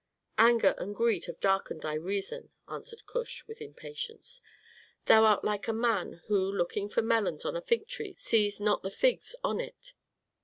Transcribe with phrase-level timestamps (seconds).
[0.39, 4.41] "Anger and greed have darkened thy reason," answered Kush, with impatience.
[5.05, 8.81] "Thou art like a man who looking for melons on a fig tree sees not
[8.81, 9.93] the figs on it.